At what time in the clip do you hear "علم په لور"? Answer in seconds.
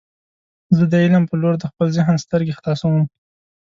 1.03-1.55